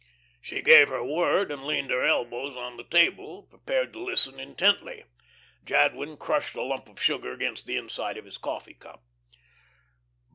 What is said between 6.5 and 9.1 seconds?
a lump of sugar against the inside of his coffee cup.